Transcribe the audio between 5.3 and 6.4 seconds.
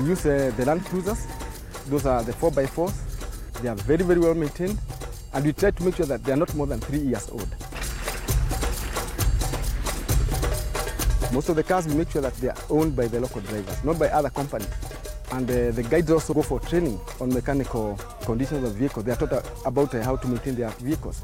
And we try to make sure that they are